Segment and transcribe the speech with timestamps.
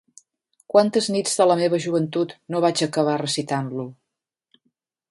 [0.75, 3.87] Quantes nits de la meva joventut no vaig acabar recitant-lo.